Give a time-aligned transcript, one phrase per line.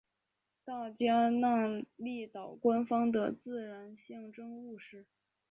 [0.65, 5.05] 大加那利岛官方的自然象征物是。